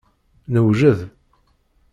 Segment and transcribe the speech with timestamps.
[0.53, 0.99] Newjed.